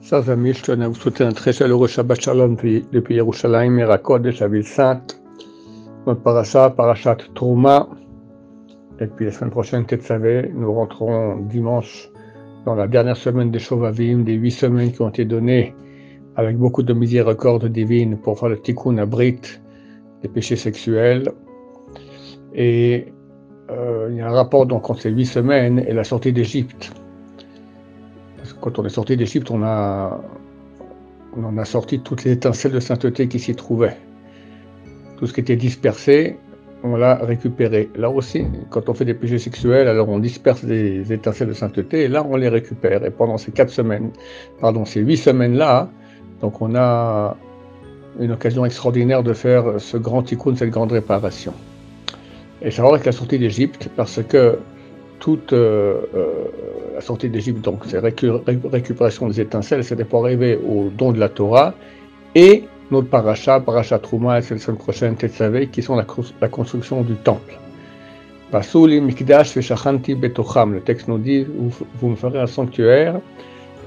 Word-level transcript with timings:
Chers 0.00 0.28
amis, 0.28 0.52
je 0.52 0.62
tenais 0.62 0.84
à 0.84 0.88
vous 0.88 0.94
souhaiter 0.94 1.24
un 1.24 1.32
très 1.32 1.52
chaleureux 1.52 1.86
Shabbat 1.86 2.20
Shalom 2.20 2.56
depuis 2.56 3.14
Yerushalayim 3.14 3.78
et 3.78 3.84
Rakodesh, 3.84 4.40
la 4.40 4.48
ville 4.48 4.64
sainte. 4.64 5.22
Notre 6.06 6.20
paracha, 6.22 6.70
parachat 6.70 7.16
Trouma. 7.34 7.88
Et 9.00 9.06
puis 9.06 9.26
la 9.26 9.32
semaine 9.32 9.50
prochaine, 9.50 9.86
Tetzavé, 9.86 10.50
nous 10.54 10.72
rentrons 10.72 11.36
dimanche 11.48 12.10
dans 12.66 12.74
la 12.74 12.88
dernière 12.88 13.16
semaine 13.16 13.50
des 13.50 13.58
Shovavim, 13.58 14.24
des 14.24 14.34
huit 14.34 14.50
semaines 14.50 14.92
qui 14.92 15.02
ont 15.02 15.08
été 15.08 15.24
données 15.24 15.74
avec 16.36 16.56
beaucoup 16.56 16.82
de 16.82 16.92
miséricorde 16.92 17.66
divine 17.66 18.18
pour 18.18 18.38
faire 18.38 18.48
le 18.48 18.60
tikkun 18.60 18.98
abrit 18.98 19.40
des 20.22 20.28
péchés 20.28 20.56
sexuels. 20.56 21.30
Et 22.54 23.06
euh, 23.70 24.08
il 24.10 24.16
y 24.16 24.20
a 24.20 24.28
un 24.28 24.32
rapport 24.32 24.66
donc 24.66 24.90
entre 24.90 25.00
ces 25.00 25.10
huit 25.10 25.26
semaines 25.26 25.78
et 25.78 25.92
la 25.92 26.04
sortie 26.04 26.32
d'Égypte 26.32 26.92
quand 28.62 28.78
on 28.78 28.84
est 28.86 28.90
sorti 29.00 29.16
d'Égypte, 29.16 29.50
on, 29.50 29.62
a, 29.62 30.20
on 31.36 31.44
en 31.44 31.58
a 31.58 31.64
sorti 31.64 32.00
toutes 32.00 32.24
les 32.24 32.32
étincelles 32.32 32.72
de 32.72 32.80
sainteté 32.80 33.28
qui 33.28 33.38
s'y 33.38 33.54
trouvaient. 33.54 33.98
Tout 35.18 35.26
ce 35.26 35.32
qui 35.34 35.40
était 35.40 35.56
dispersé, 35.56 36.38
on 36.84 36.96
l'a 36.96 37.16
récupéré. 37.16 37.90
Là 37.96 38.08
aussi, 38.08 38.44
quand 38.70 38.88
on 38.88 38.94
fait 38.94 39.04
des 39.04 39.14
péchés 39.14 39.38
sexuels, 39.38 39.88
alors 39.88 40.08
on 40.08 40.18
disperse 40.18 40.64
des 40.64 41.12
étincelles 41.12 41.48
de 41.48 41.52
sainteté, 41.52 42.04
et 42.04 42.08
là 42.08 42.24
on 42.26 42.36
les 42.36 42.48
récupère. 42.48 43.04
Et 43.04 43.10
pendant 43.10 43.36
ces 43.36 43.52
quatre 43.52 43.70
semaines, 43.70 44.10
pardon, 44.60 44.84
ces 44.84 45.00
huit 45.00 45.18
semaines-là, 45.18 45.90
donc 46.40 46.62
on 46.62 46.74
a 46.76 47.36
une 48.20 48.32
occasion 48.32 48.64
extraordinaire 48.64 49.22
de 49.22 49.32
faire 49.32 49.64
ce 49.78 49.96
grand 49.96 50.22
tikkun, 50.22 50.54
cette 50.56 50.70
grande 50.70 50.92
réparation. 50.92 51.52
Et 52.60 52.70
ça 52.70 52.82
va 52.82 52.90
avec 52.90 53.04
la 53.04 53.12
sortie 53.12 53.38
d'Égypte, 53.38 53.88
parce 53.96 54.22
que 54.22 54.58
toute 55.22 55.52
euh, 55.52 56.00
euh, 56.16 56.48
la 56.96 57.00
sortie 57.00 57.28
d'Égypte, 57.28 57.64
donc 57.64 57.84
c'est 57.86 58.00
récupération 58.00 59.28
des 59.28 59.40
étincelles, 59.40 59.84
c'était 59.84 60.04
pour 60.04 60.24
arriver 60.24 60.56
au 60.56 60.90
don 60.90 61.12
de 61.12 61.20
la 61.20 61.28
Torah, 61.28 61.74
et 62.34 62.64
notre 62.90 63.06
paracha, 63.08 63.60
paracha 63.60 64.00
Trouma, 64.00 64.40
la 64.40 64.42
semaine 64.42 64.76
prochaine, 64.76 65.14
Tetzavé, 65.14 65.68
qui 65.68 65.80
sont 65.80 65.94
la, 65.94 66.48
construction 66.48 67.02
du 67.02 67.14
temple. 67.14 67.56
Le 68.52 68.60
texte 70.80 71.06
nous 71.06 71.18
dit, 71.18 71.46
vous, 72.00 72.08
me 72.08 72.16
ferez 72.16 72.40
un 72.40 72.48
sanctuaire 72.48 73.20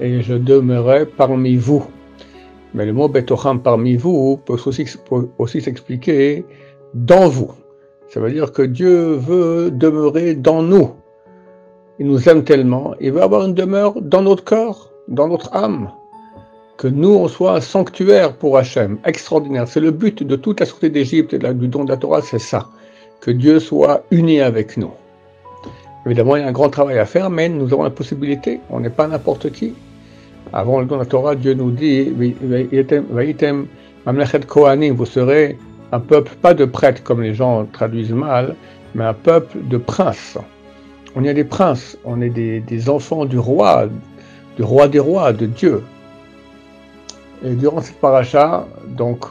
et 0.00 0.22
je 0.22 0.34
demeurerai 0.34 1.04
parmi 1.04 1.56
vous. 1.56 1.86
Mais 2.72 2.86
le 2.86 2.94
mot 2.94 3.08
Betocham 3.08 3.60
parmi 3.60 3.96
vous 3.96 4.38
peut 4.38 4.56
aussi 5.38 5.60
s'expliquer 5.60 6.46
dans 6.94 7.28
vous. 7.28 7.52
Ça 8.08 8.20
veut 8.20 8.32
dire 8.32 8.52
que 8.52 8.62
Dieu 8.62 9.12
veut 9.12 9.70
demeurer 9.70 10.34
dans 10.34 10.62
nous 10.62 10.94
il 11.98 12.06
nous 12.06 12.28
aime 12.28 12.44
tellement, 12.44 12.94
il 13.00 13.12
veut 13.12 13.22
avoir 13.22 13.46
une 13.46 13.54
demeure 13.54 14.00
dans 14.00 14.22
notre 14.22 14.44
corps, 14.44 14.90
dans 15.08 15.28
notre 15.28 15.54
âme. 15.54 15.90
Que 16.76 16.88
nous, 16.88 17.08
on 17.08 17.26
soit 17.26 17.54
un 17.54 17.60
sanctuaire 17.60 18.34
pour 18.34 18.58
Hachem, 18.58 18.98
extraordinaire. 19.06 19.66
C'est 19.66 19.80
le 19.80 19.92
but 19.92 20.22
de 20.22 20.36
toute 20.36 20.60
la 20.60 20.66
sortie 20.66 20.90
d'Égypte 20.90 21.32
et 21.32 21.38
du 21.38 21.68
don 21.68 21.84
de 21.84 21.90
la 21.90 21.96
Torah, 21.96 22.20
c'est 22.20 22.38
ça. 22.38 22.66
Que 23.20 23.30
Dieu 23.30 23.60
soit 23.60 24.02
uni 24.10 24.42
avec 24.42 24.76
nous. 24.76 24.90
Évidemment, 26.04 26.36
il 26.36 26.42
y 26.42 26.44
a 26.44 26.48
un 26.48 26.52
grand 26.52 26.68
travail 26.68 26.98
à 26.98 27.06
faire, 27.06 27.30
mais 27.30 27.48
nous 27.48 27.72
avons 27.72 27.82
la 27.82 27.90
possibilité. 27.90 28.60
On 28.68 28.80
n'est 28.80 28.90
pas 28.90 29.08
n'importe 29.08 29.50
qui. 29.50 29.72
Avant 30.52 30.80
le 30.80 30.86
don 30.86 30.96
de 30.96 31.00
la 31.00 31.06
Torah, 31.06 31.34
Dieu 31.34 31.54
nous 31.54 31.70
dit 31.70 32.12
vous 34.90 35.06
serez 35.06 35.58
un 35.92 36.00
peuple, 36.00 36.32
pas 36.42 36.52
de 36.52 36.64
prêtres 36.66 37.02
comme 37.02 37.22
les 37.22 37.32
gens 37.32 37.66
traduisent 37.72 38.12
mal, 38.12 38.54
mais 38.94 39.04
un 39.04 39.14
peuple 39.14 39.58
de 39.66 39.78
princes 39.78 40.36
on 41.16 41.24
est 41.24 41.32
des 41.32 41.44
princes, 41.44 41.98
on 42.04 42.20
est 42.20 42.28
des, 42.28 42.90
enfants 42.90 43.24
du 43.24 43.38
roi, 43.38 43.88
du 44.56 44.62
roi 44.62 44.86
des 44.86 44.98
rois, 44.98 45.32
de 45.32 45.46
Dieu. 45.46 45.82
Et 47.42 47.54
durant 47.54 47.80
cette 47.80 47.96
paracha, 47.96 48.66
donc, 48.86 49.24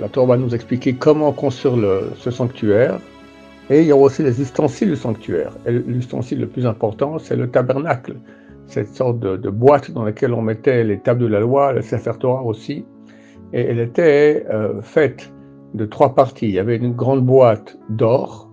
la 0.00 0.08
Torah 0.08 0.28
va 0.28 0.36
nous 0.38 0.54
expliquer 0.54 0.94
comment 0.94 1.32
construire 1.32 2.00
ce 2.16 2.30
sanctuaire. 2.30 2.98
Et 3.68 3.82
il 3.82 3.86
y 3.86 3.92
aura 3.92 4.04
aussi 4.04 4.22
les 4.22 4.40
ustensiles 4.40 4.90
du 4.90 4.96
sanctuaire. 4.96 5.52
Et 5.66 5.72
l'ustensile 5.72 6.40
le 6.40 6.46
plus 6.46 6.64
important, 6.64 7.18
c'est 7.18 7.36
le 7.36 7.50
tabernacle, 7.50 8.16
cette 8.66 8.94
sorte 8.94 9.20
de, 9.20 9.50
boîte 9.50 9.90
dans 9.90 10.04
laquelle 10.04 10.32
on 10.32 10.40
mettait 10.40 10.84
les 10.84 10.98
tables 10.98 11.20
de 11.20 11.26
la 11.26 11.40
loi, 11.40 11.72
le 11.72 11.82
Sefer 11.82 12.12
Torah 12.18 12.42
aussi. 12.42 12.86
Et 13.52 13.60
elle 13.60 13.78
était 13.78 14.46
euh, 14.50 14.80
faite 14.80 15.30
de 15.74 15.84
trois 15.84 16.14
parties. 16.14 16.46
Il 16.46 16.54
y 16.54 16.58
avait 16.58 16.76
une 16.76 16.94
grande 16.94 17.26
boîte 17.26 17.76
d'or, 17.90 18.45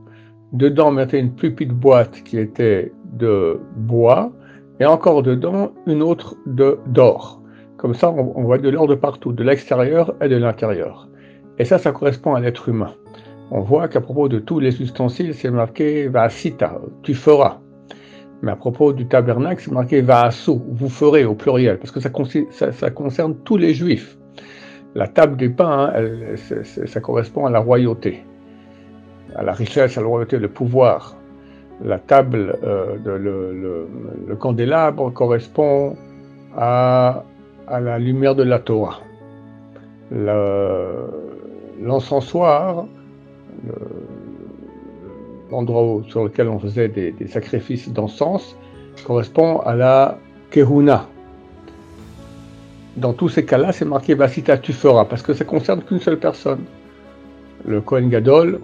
Dedans, 0.53 0.91
mettait 0.91 1.19
une 1.19 1.34
plus 1.34 1.53
petite 1.53 1.74
boîte 1.74 2.22
qui 2.24 2.38
était 2.38 2.91
de 3.14 3.59
bois, 3.75 4.31
et 4.80 4.86
encore 4.86 5.24
dedans, 5.24 5.72
une 5.88 6.03
autre 6.03 6.36
de 6.46 6.78
d'or. 6.86 7.41
Comme 7.78 7.96
ça, 7.96 8.12
on, 8.12 8.44
voit 8.44 8.59
de 8.59 8.69
l'or 8.69 8.88
de 8.88 8.94
partout, 8.94 9.34
de 9.34 9.44
l'extérieur 9.44 10.13
et 10.22 10.30
de 10.30 10.36
l'intérieur. 10.36 11.09
Et 11.58 11.66
ça, 11.66 11.80
ça 11.80 11.92
correspond 11.92 12.36
à 12.36 12.40
l'être 12.40 12.69
humain. 12.69 12.94
On 13.50 13.62
voit 13.62 13.88
qu'à 13.88 14.00
propos 14.00 14.30
de 14.30 14.40
tous 14.40 14.59
les 14.59 14.80
ustensiles, 14.80 15.34
c'est 15.34 15.50
marqué 15.50 16.08
Vaasita, 16.08 16.80
tu 17.02 17.16
feras. 17.16 17.59
Mais 18.44 18.52
à 18.52 18.56
propos 18.56 18.94
du 18.94 19.08
tabernacle, 19.08 19.63
c'est 19.63 19.72
marqué 19.72 20.02
Vaasu, 20.02 20.59
vous 20.69 20.90
ferez 20.90 21.25
au 21.25 21.34
pluriel, 21.34 21.80
parce 21.80 21.92
que 21.92 22.00
ça, 22.00 22.12
ça, 22.72 22.90
concerne 22.92 23.38
tous 23.44 23.58
les 23.58 23.74
juifs. 23.74 24.18
La 24.94 25.08
table 25.08 25.36
des 25.36 25.50
pains, 25.50 25.92
hein, 25.96 26.36
ça 26.36 27.00
correspond 27.02 27.47
à 27.47 27.50
la 27.50 27.59
royauté 27.59 28.24
à 29.35 29.44
la 29.44 29.53
richesse, 29.53 29.97
à 29.97 30.01
la 30.01 30.07
royauté, 30.07 30.38
le 30.39 30.49
pouvoir. 30.49 31.16
La 31.83 31.99
table, 31.99 32.57
euh, 32.63 32.95
le, 33.05 34.35
candélabre 34.35 35.11
correspond 35.11 35.95
à, 36.55 37.23
à, 37.67 37.79
la 37.79 37.99
lumière 37.99 38.35
de 38.35 38.44
la 38.44 38.59
Torah. 38.59 38.99
L'encensoir, 41.81 42.85
l'endroit 45.53 46.01
sur 46.09 46.23
lequel 46.23 46.50
on 46.50 46.59
faisait 46.59 46.88
des, 46.88 47.27
sacrifices 47.27 47.89
d'encens, 47.89 48.55
correspond 49.05 49.59
à 49.59 49.75
la 49.75 50.17
Kehuna. 50.51 51.07
Dans 52.97 53.13
tous 53.13 53.29
ces 53.29 53.45
cas-là, 53.45 53.71
c'est 53.71 53.85
marqué 53.85 54.13
Vasita 54.13 54.57
tu 54.57 54.73
feras, 54.73 55.05
parce 55.05 55.21
que 55.21 55.33
ça 55.33 55.45
concerne 55.45 55.81
qu'une 55.81 56.00
seule 56.00 56.19
personne. 56.19 56.63
Le 57.65 57.81
Kohen 57.81 58.09
Gadol, 58.09 58.59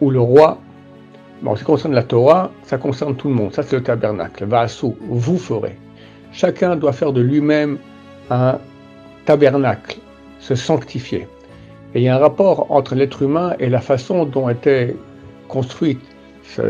ou 0.00 0.10
le 0.10 0.20
roi, 0.20 0.58
bon, 1.42 1.54
ce 1.54 1.60
qui 1.60 1.66
concerne 1.66 1.94
la 1.94 2.02
Torah, 2.02 2.50
ça 2.62 2.78
concerne 2.78 3.16
tout 3.16 3.28
le 3.28 3.34
monde. 3.34 3.52
Ça, 3.52 3.62
c'est 3.62 3.76
le 3.76 3.82
tabernacle. 3.82 4.44
Vaasu, 4.44 4.92
vous 5.00 5.38
ferez. 5.38 5.76
Chacun 6.32 6.76
doit 6.76 6.92
faire 6.92 7.12
de 7.12 7.20
lui-même 7.20 7.78
un 8.30 8.58
tabernacle, 9.24 9.98
se 10.40 10.54
sanctifier. 10.54 11.26
Et 11.94 12.00
il 12.00 12.02
y 12.02 12.08
a 12.08 12.16
un 12.16 12.18
rapport 12.18 12.70
entre 12.70 12.94
l'être 12.94 13.22
humain 13.22 13.54
et 13.58 13.68
la 13.68 13.80
façon 13.80 14.24
dont 14.24 14.48
était 14.48 14.94
construite 15.48 16.00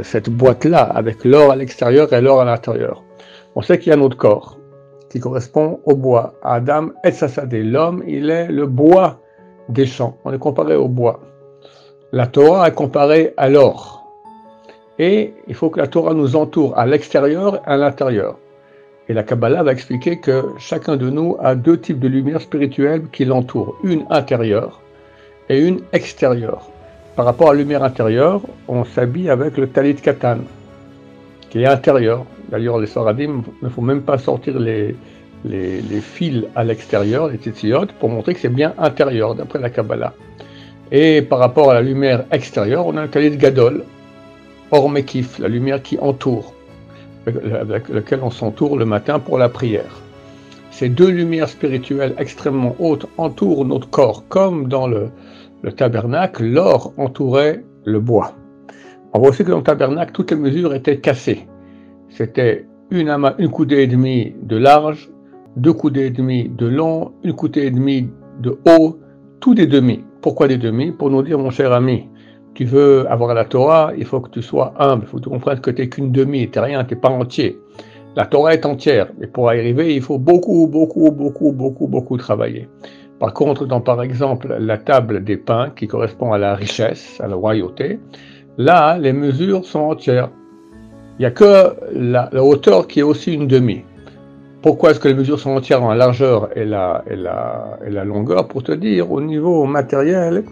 cette 0.03 0.31
boîte-là, 0.31 0.83
avec 0.83 1.25
l'or 1.25 1.53
à 1.53 1.57
l'extérieur 1.57 2.13
et 2.13 2.21
l'or 2.21 2.41
à 2.41 2.45
l'intérieur. 2.45 3.03
On 3.55 3.63
sait 3.63 3.79
qu'il 3.79 3.91
y 3.91 3.93
a 3.93 3.97
notre 3.97 4.17
corps 4.17 4.59
qui 5.11 5.21
correspond 5.21 5.81
au 5.85 5.97
bois. 5.97 6.35
Adam 6.43 6.91
et 7.05 7.13
Sassadé, 7.13 7.63
l'homme, 7.63 8.03
il 8.07 8.31
est 8.31 8.49
le 8.49 8.67
bois 8.67 9.21
des 9.69 9.87
champs. 9.87 10.17
On 10.25 10.33
est 10.33 10.39
comparé 10.39 10.77
au 10.77 10.89
bois. 10.89 11.21
La 12.11 12.27
Torah 12.27 12.69
est 12.69 12.75
comparée 12.75 13.35
à 13.37 13.51
l'or. 13.51 14.09
Et 14.99 15.35
il 15.47 15.55
faut 15.55 15.69
que 15.69 15.79
la 15.79 15.87
Torah 15.87 16.15
nous 16.15 16.37
entoure 16.37 16.79
à 16.79 16.87
l'extérieur 16.87 17.57
et 17.57 17.61
à 17.67 17.77
l'intérieur. 17.77 18.39
Et 19.11 19.13
la 19.13 19.23
Kabbalah 19.23 19.63
va 19.63 19.73
expliquer 19.73 20.19
que 20.19 20.47
chacun 20.59 20.97
de 20.97 21.11
nous 21.11 21.37
a 21.39 21.55
deux 21.55 21.79
types 21.79 21.99
de 21.99 22.09
lumière 22.09 22.41
spirituelle 22.41 23.09
qui 23.13 23.27
l'entourent, 23.27 23.77
une 23.85 24.07
intérieure 24.09 24.81
et 25.51 25.61
une 25.61 25.81
extérieure. 25.93 26.71
Par 27.15 27.27
rapport 27.27 27.51
à 27.51 27.53
la 27.53 27.59
lumière 27.59 27.85
intérieure, 27.85 28.41
on 28.69 28.85
s'habille 28.85 29.29
avec 29.29 29.59
le 29.59 29.69
talit 29.69 29.97
katan, 29.97 30.39
qui 31.51 31.61
est 31.61 31.67
intérieur. 31.67 32.25
D'ailleurs, 32.49 32.79
les 32.79 32.87
Saradim 32.87 33.43
ne 33.61 33.69
font 33.69 33.83
même 33.83 34.01
pas 34.01 34.17
sortir 34.17 34.59
les, 34.59 34.97
fils 36.01 36.47
à 36.55 36.65
l'extérieur, 36.65 37.29
les 37.29 37.37
tzitzit, 37.37 37.93
pour 38.01 38.09
montrer 38.09 38.33
que 38.33 38.41
c'est 38.41 38.49
bien 38.49 38.73
intérieur, 38.79 39.35
d'après 39.35 39.59
la 39.59 39.69
Kabbalah. 39.69 40.15
Et 40.91 41.21
par 41.21 41.39
rapport 41.39 41.71
à 41.71 41.75
la 41.75 41.83
lumière 41.83 42.25
extérieure, 42.31 42.87
on 42.87 42.97
a 42.97 43.03
le 43.03 43.09
de 43.09 43.37
Gadol, 43.37 43.85
Ormekif, 44.71 45.39
la 45.39 45.49
lumière 45.49 45.83
qui 45.83 45.99
entoure, 45.99 46.55
avec 47.27 47.89
laquelle 47.89 48.21
on 48.23 48.31
s'entoure 48.31 48.79
le 48.79 48.87
matin 48.87 49.19
pour 49.19 49.37
la 49.37 49.51
prière. 49.51 50.01
Ces 50.71 50.89
deux 50.89 51.11
lumières 51.11 51.49
spirituelles 51.49 52.15
extrêmement 52.19 52.75
hautes 52.79 53.07
entourent 53.19 53.65
notre 53.65 53.91
corps, 53.91 54.25
comme 54.29 54.69
dans 54.69 54.87
le, 54.87 55.11
tabernacle, 55.77 56.45
l'or 56.45 56.95
entourait 56.97 57.65
le 57.85 58.01
bois. 58.01 58.33
On 59.13 59.19
voit 59.19 59.31
aussi 59.31 59.45
que 59.45 59.51
dans 59.51 59.59
le 59.59 59.63
tabernacle, 59.65 60.13
toutes 60.13 60.31
les 60.31 60.37
mesures 60.37 60.73
étaient 60.73 61.01
cassées. 61.01 61.49
C'était 62.09 62.67
une, 62.91 63.15
une 63.39 63.51
coudée 63.51 63.83
et 63.83 63.87
demie 63.87 64.35
de 64.43 64.57
large, 64.57 65.11
deux 65.57 65.73
coudées 65.73 66.07
et 66.07 66.11
demie 66.11 66.49
de 66.49 66.67
long, 66.67 67.13
une 67.25 67.35
coudée 67.35 67.67
et 67.67 67.71
demie 67.71 68.09
de 68.41 68.59
haut, 68.67 68.99
tout 69.41 69.55
des 69.55 69.67
demi. 69.67 70.05
Pourquoi 70.29 70.47
des 70.47 70.59
demi 70.59 70.93
Pour 70.93 71.09
nous 71.09 71.23
dire, 71.23 71.39
mon 71.39 71.49
cher 71.49 71.73
ami, 71.73 72.07
tu 72.53 72.67
veux 72.67 73.11
avoir 73.11 73.33
la 73.33 73.47
Torah, 73.47 73.93
il 73.97 74.05
faut 74.05 74.21
que 74.21 74.29
tu 74.29 74.43
sois 74.43 74.75
humble, 74.79 75.05
il 75.05 75.09
faut 75.09 75.17
que 75.17 75.23
tu 75.23 75.31
comprennes 75.31 75.59
que 75.59 75.71
tu 75.71 75.81
n'es 75.81 75.89
qu'une 75.89 76.13
demi, 76.13 76.51
tu 76.51 76.59
n'es 76.59 76.67
rien, 76.67 76.85
tu 76.85 76.95
n'es 76.95 77.01
pas 77.01 77.09
entier. 77.09 77.59
La 78.15 78.27
Torah 78.27 78.53
est 78.53 78.67
entière, 78.67 79.09
et 79.23 79.27
pour 79.27 79.51
y 79.51 79.59
arriver, 79.59 79.95
il 79.95 80.03
faut 80.03 80.19
beaucoup, 80.19 80.67
beaucoup, 80.67 81.11
beaucoup, 81.13 81.51
beaucoup, 81.53 81.87
beaucoup 81.87 82.19
travailler. 82.19 82.69
Par 83.19 83.33
contre, 83.33 83.65
dans 83.65 83.81
par 83.81 84.03
exemple 84.03 84.55
la 84.61 84.77
table 84.77 85.25
des 85.25 85.39
pains, 85.39 85.71
qui 85.75 85.89
correspond 85.89 86.35
à 86.35 86.37
la 86.37 86.55
richesse, 86.55 87.19
à 87.25 87.27
la 87.27 87.35
royauté, 87.35 87.99
là, 88.59 88.99
les 88.99 89.15
mesures 89.15 89.65
sont 89.65 89.81
entières. 89.81 90.29
Il 91.19 91.21
n'y 91.21 91.25
a 91.25 91.31
que 91.31 91.75
la, 91.95 92.29
hauteur 92.35 92.87
qui 92.87 93.01
est 93.01 93.03
aussi 93.03 93.33
une 93.33 93.47
demi. 93.47 93.83
Pourquoi 94.61 94.91
est-ce 94.91 94.99
que 94.99 95.07
les 95.07 95.15
mesures 95.15 95.39
sont 95.39 95.51
entières 95.51 95.85
en 95.85 95.95
largeur 95.95 96.49
et 96.57 96.65
la, 96.65 97.05
et 97.09 97.15
la, 97.15 97.79
et 97.87 97.91
la 97.91 98.05
longueur 98.05 98.49
Pour 98.49 98.65
te 98.65 98.73
dire, 98.73 99.13
au 99.13 99.21
niveau 99.21 99.65
matériel, 99.67 100.43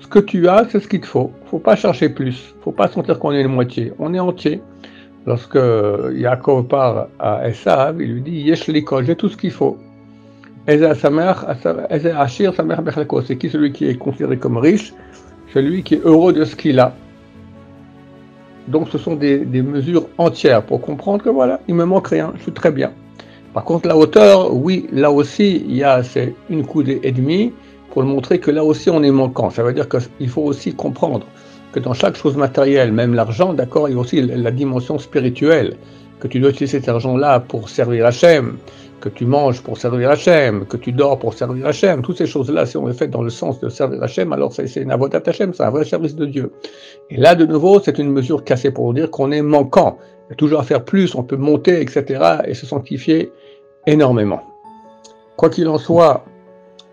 ce 0.00 0.06
que 0.06 0.18
tu 0.18 0.48
as, 0.48 0.66
c'est 0.68 0.80
ce 0.80 0.88
qu'il 0.88 1.00
te 1.00 1.06
faut. 1.06 1.32
Faut 1.46 1.58
pas 1.58 1.74
chercher 1.74 2.10
plus. 2.10 2.54
Faut 2.60 2.72
pas 2.72 2.88
sentir 2.88 3.18
qu'on 3.18 3.32
est 3.32 3.40
une 3.40 3.48
moitié. 3.48 3.94
On 3.98 4.12
est 4.12 4.20
entier. 4.20 4.60
Lorsque 5.26 5.58
Yaakov 6.12 6.66
part 6.66 7.08
à 7.18 7.48
Esav, 7.48 8.02
il 8.02 8.12
lui 8.12 8.20
dit 8.20 8.42
Yesh 8.42 8.66
l'école, 8.66 9.06
j'ai 9.06 9.16
tout 9.16 9.30
ce 9.30 9.36
qu'il 9.38 9.52
faut. 9.52 9.78
C'est 10.66 10.78
qui 13.38 13.48
celui 13.48 13.72
qui 13.72 13.86
est 13.86 13.96
considéré 13.96 14.36
comme 14.36 14.58
riche? 14.58 14.92
Celui 15.54 15.82
qui 15.82 15.94
est 15.94 16.04
heureux 16.04 16.34
de 16.34 16.44
ce 16.44 16.54
qu'il 16.54 16.78
a. 16.80 16.94
Donc 18.68 18.88
ce 18.90 18.98
sont 18.98 19.14
des, 19.14 19.38
des, 19.38 19.62
mesures 19.62 20.06
entières 20.18 20.62
pour 20.62 20.80
comprendre 20.80 21.22
que 21.22 21.30
voilà, 21.30 21.60
il 21.68 21.74
me 21.74 21.84
manque 21.84 22.08
rien, 22.08 22.32
je 22.36 22.42
suis 22.42 22.52
très 22.52 22.70
bien. 22.70 22.92
Par 23.54 23.62
contre, 23.64 23.86
la 23.86 23.96
hauteur, 23.96 24.52
oui, 24.52 24.88
là 24.90 25.12
aussi, 25.12 25.64
il 25.68 25.76
y 25.76 25.84
a 25.84 26.02
c'est 26.02 26.34
une 26.50 26.66
coudée 26.66 26.98
et 27.04 27.12
demie 27.12 27.52
pour 27.92 28.02
montrer 28.02 28.40
que 28.40 28.50
là 28.50 28.64
aussi 28.64 28.90
on 28.90 29.00
est 29.04 29.12
manquant. 29.12 29.48
Ça 29.48 29.62
veut 29.62 29.72
dire 29.72 29.88
qu'il 29.88 30.28
faut 30.28 30.42
aussi 30.42 30.74
comprendre 30.74 31.24
que 31.70 31.78
dans 31.78 31.94
chaque 31.94 32.16
chose 32.16 32.36
matérielle, 32.36 32.90
même 32.90 33.14
l'argent, 33.14 33.54
d'accord, 33.54 33.88
il 33.88 33.94
y 33.94 33.96
a 33.96 34.00
aussi 34.00 34.20
la 34.20 34.50
dimension 34.50 34.98
spirituelle, 34.98 35.76
que 36.18 36.26
tu 36.26 36.40
dois 36.40 36.50
utiliser 36.50 36.80
cet 36.80 36.88
argent-là 36.88 37.38
pour 37.38 37.68
servir 37.68 38.06
Hachem, 38.06 38.56
que 39.00 39.08
tu 39.08 39.24
manges 39.24 39.60
pour 39.60 39.78
servir 39.78 40.10
Hachem, 40.10 40.66
que 40.66 40.76
tu 40.76 40.90
dors 40.90 41.20
pour 41.20 41.34
servir 41.34 41.66
Hachem, 41.66 42.02
toutes 42.02 42.18
ces 42.18 42.26
choses-là, 42.26 42.66
si 42.66 42.76
on 42.76 42.86
les 42.88 42.94
fait 42.94 43.08
dans 43.08 43.22
le 43.22 43.30
sens 43.30 43.60
de 43.60 43.68
servir 43.68 44.02
Hachem, 44.02 44.32
alors 44.32 44.52
c'est 44.52 44.74
une 44.74 44.90
avodat 44.90 45.22
Hachem, 45.24 45.54
c'est 45.54 45.62
un 45.62 45.70
vrai 45.70 45.84
service 45.84 46.16
de 46.16 46.26
Dieu. 46.26 46.50
Et 47.08 47.18
là, 47.18 47.36
de 47.36 47.46
nouveau, 47.46 47.78
c'est 47.78 47.98
une 47.98 48.10
mesure 48.10 48.42
cassée 48.42 48.72
pour 48.72 48.92
dire 48.94 49.12
qu'on 49.12 49.30
est 49.30 49.42
manquant. 49.42 49.98
Il 50.26 50.30
y 50.30 50.32
a 50.32 50.36
toujours 50.36 50.58
à 50.58 50.64
faire 50.64 50.84
plus, 50.84 51.14
on 51.14 51.22
peut 51.22 51.36
monter, 51.36 51.80
etc., 51.80 52.20
et 52.46 52.54
se 52.54 52.66
sanctifier 52.66 53.30
énormément. 53.86 54.42
Quoi 55.36 55.50
qu'il 55.50 55.68
en 55.68 55.78
soit, 55.78 56.24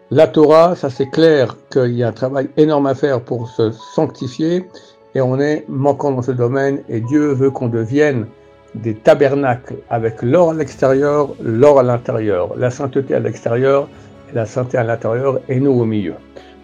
la 0.10 0.28
Torah, 0.28 0.76
ça 0.76 0.90
c'est 0.90 1.10
clair 1.10 1.56
qu'il 1.72 1.94
y 1.94 2.04
a 2.04 2.10
un 2.10 2.12
travail 2.14 2.50
énorme 2.58 2.88
à 2.88 2.96
faire 2.96 3.22
pour 3.22 3.50
se 3.50 3.72
sanctifier 3.72 4.68
et 5.16 5.22
on 5.22 5.40
est 5.40 5.66
manquant 5.70 6.12
dans 6.12 6.22
ce 6.22 6.32
domaine 6.32 6.82
et 6.90 7.02
Dieu 7.02 7.34
veut 7.34 7.52
qu'on 7.52 7.68
devienne 7.68 8.28
des 8.76 8.96
tabernacles 8.96 9.78
avec 9.90 10.22
l'or 10.22 10.52
à 10.52 10.54
l'extérieur, 10.54 11.30
l'or 11.42 11.80
à 11.80 11.84
l'intérieur, 11.84 12.56
la 12.58 12.70
sainteté 12.70 13.16
à 13.16 13.20
l'extérieur 13.20 13.88
la 14.34 14.46
sainteté 14.46 14.78
à 14.78 14.84
l'intérieur 14.84 15.40
et 15.50 15.60
nous 15.60 15.72
au 15.72 15.86
milieu. 15.86 16.16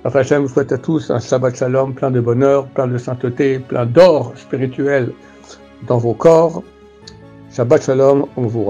Enfin, 0.06 0.21
je 0.21 0.35
vous 0.35 0.47
souhaite 0.47 0.71
à 0.71 0.77
tous 0.77 1.12
un 1.12 1.19
Shabbat 1.19 1.56
Shalom 1.56 1.94
plein 1.94 2.12
de 2.12 2.19
bonheur, 2.19 2.68
plein 2.68 2.88
de 2.88 2.97
sainteté, 2.97 3.59
plein 3.59 3.85
d'or 3.85 4.33
spirituel 4.35 5.12
dans 5.88 5.97
vos 5.97 6.13
corps. 6.13 6.63
Shabbat 7.51 7.83
Shalom, 7.83 8.25
on 8.38 8.44
vous 8.44 8.63